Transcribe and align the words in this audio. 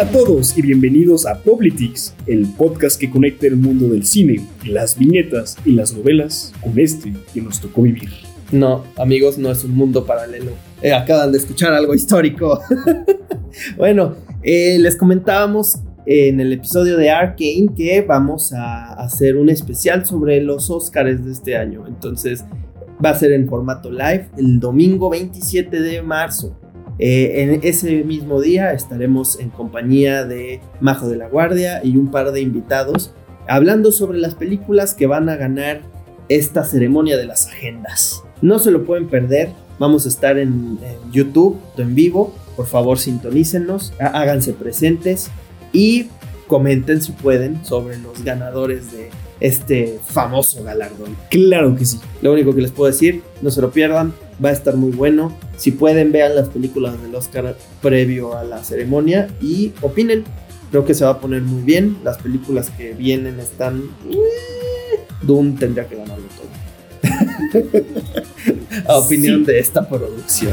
Hola 0.00 0.08
a 0.08 0.12
todos 0.14 0.56
y 0.56 0.62
bienvenidos 0.62 1.26
a 1.26 1.42
Poplitics, 1.42 2.14
el 2.26 2.46
podcast 2.56 2.98
que 2.98 3.10
conecta 3.10 3.46
el 3.46 3.56
mundo 3.56 3.86
del 3.86 4.06
cine, 4.06 4.40
las 4.64 4.96
viñetas 4.96 5.58
y 5.62 5.72
las 5.72 5.94
novelas 5.94 6.54
con 6.62 6.78
este 6.78 7.12
que 7.34 7.42
nos 7.42 7.60
tocó 7.60 7.82
vivir. 7.82 8.08
No, 8.50 8.82
amigos, 8.96 9.36
no 9.36 9.50
es 9.50 9.62
un 9.62 9.74
mundo 9.74 10.06
paralelo. 10.06 10.52
Eh, 10.80 10.94
acaban 10.94 11.32
de 11.32 11.36
escuchar 11.36 11.74
algo 11.74 11.92
histórico. 11.92 12.62
bueno, 13.76 14.16
eh, 14.42 14.78
les 14.78 14.96
comentábamos 14.96 15.80
en 16.06 16.40
el 16.40 16.54
episodio 16.54 16.96
de 16.96 17.10
Arkane 17.10 17.68
que 17.76 18.00
vamos 18.00 18.54
a 18.54 18.94
hacer 18.94 19.36
un 19.36 19.50
especial 19.50 20.06
sobre 20.06 20.40
los 20.40 20.70
Oscars 20.70 21.22
de 21.22 21.32
este 21.32 21.58
año. 21.58 21.86
Entonces 21.86 22.42
va 23.04 23.10
a 23.10 23.14
ser 23.14 23.32
en 23.32 23.46
formato 23.46 23.90
live 23.90 24.30
el 24.38 24.60
domingo 24.60 25.10
27 25.10 25.78
de 25.78 26.00
marzo. 26.00 26.56
Eh, 27.02 27.42
en 27.42 27.60
ese 27.62 28.04
mismo 28.04 28.42
día 28.42 28.72
estaremos 28.74 29.40
en 29.40 29.48
compañía 29.48 30.26
de 30.26 30.60
Majo 30.80 31.08
de 31.08 31.16
la 31.16 31.28
Guardia 31.28 31.80
y 31.82 31.96
un 31.96 32.10
par 32.10 32.30
de 32.30 32.42
invitados 32.42 33.14
hablando 33.48 33.90
sobre 33.90 34.18
las 34.18 34.34
películas 34.34 34.92
que 34.92 35.06
van 35.06 35.30
a 35.30 35.36
ganar 35.36 35.80
esta 36.28 36.62
ceremonia 36.62 37.16
de 37.16 37.24
las 37.24 37.46
agendas. 37.46 38.22
No 38.42 38.58
se 38.58 38.70
lo 38.70 38.84
pueden 38.84 39.08
perder, 39.08 39.48
vamos 39.78 40.04
a 40.04 40.10
estar 40.10 40.36
en, 40.36 40.78
en 40.82 41.10
YouTube 41.10 41.58
en 41.78 41.94
vivo, 41.94 42.34
por 42.54 42.66
favor 42.66 42.98
sintonícenos, 42.98 43.94
háganse 43.98 44.52
presentes 44.52 45.30
y 45.72 46.08
comenten 46.48 47.00
si 47.00 47.12
pueden 47.12 47.64
sobre 47.64 47.96
los 47.98 48.22
ganadores 48.22 48.92
de 48.92 49.08
este 49.40 49.98
famoso 50.04 50.62
galardón. 50.62 51.16
Claro 51.30 51.74
que 51.76 51.86
sí. 51.86 51.98
Lo 52.20 52.34
único 52.34 52.54
que 52.54 52.60
les 52.60 52.72
puedo 52.72 52.90
decir, 52.90 53.22
no 53.40 53.50
se 53.50 53.62
lo 53.62 53.70
pierdan, 53.70 54.12
va 54.42 54.50
a 54.50 54.52
estar 54.52 54.76
muy 54.76 54.90
bueno. 54.92 55.32
Si 55.56 55.72
pueden, 55.72 56.12
vean 56.12 56.34
las 56.34 56.48
películas 56.48 57.00
del 57.02 57.14
Oscar 57.14 57.56
previo 57.82 58.36
a 58.36 58.44
la 58.44 58.62
ceremonia 58.64 59.28
y 59.40 59.72
opinen. 59.82 60.24
Creo 60.70 60.84
que 60.84 60.94
se 60.94 61.04
va 61.04 61.10
a 61.10 61.20
poner 61.20 61.42
muy 61.42 61.62
bien. 61.62 61.98
Las 62.04 62.18
películas 62.18 62.70
que 62.70 62.92
vienen 62.92 63.40
están... 63.40 63.82
Eh, 64.10 64.16
Doom 65.22 65.56
tendría 65.56 65.86
que 65.86 65.96
ganarlo 65.96 66.24
todo. 66.36 66.50
a 68.88 68.98
opinión 68.98 69.40
Sí. 69.40 69.44
de 69.46 69.58
esta 69.58 69.88
producción. 69.88 70.52